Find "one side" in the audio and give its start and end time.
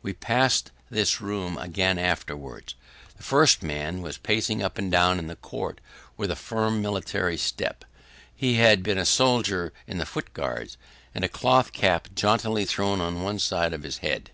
13.20-13.74